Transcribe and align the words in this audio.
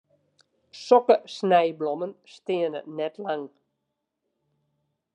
Sokke 0.83 1.17
snijblommen 1.35 2.11
steane 2.35 2.81
net 2.97 3.15
lang. 3.25 3.45